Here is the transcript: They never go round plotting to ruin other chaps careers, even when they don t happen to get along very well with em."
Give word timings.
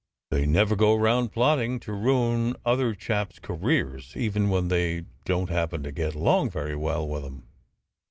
They 0.31 0.47
never 0.47 0.75
go 0.75 0.95
round 0.95 1.31
plotting 1.31 1.79
to 1.81 1.93
ruin 1.93 2.55
other 2.65 2.95
chaps 2.95 3.37
careers, 3.39 4.17
even 4.17 4.49
when 4.49 4.69
they 4.69 5.05
don 5.25 5.45
t 5.45 5.53
happen 5.53 5.83
to 5.83 5.91
get 5.91 6.15
along 6.15 6.49
very 6.49 6.75
well 6.75 7.07
with 7.07 7.23
em." 7.23 7.43